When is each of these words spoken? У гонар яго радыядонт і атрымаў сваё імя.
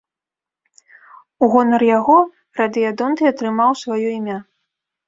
У 1.45 1.51
гонар 1.57 1.81
яго 1.97 2.17
радыядонт 2.61 3.17
і 3.27 3.31
атрымаў 3.35 3.71
сваё 3.85 4.07
імя. 4.19 4.37